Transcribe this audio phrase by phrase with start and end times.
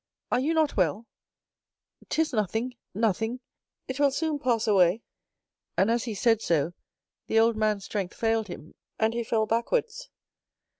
[0.31, 1.05] Are you not well?"
[2.09, 3.39] "'Tis nothing, nothing;
[3.87, 6.73] it will soon pass away"—and as he said so
[7.27, 10.09] the old man's strength failed him, and he fell backwards.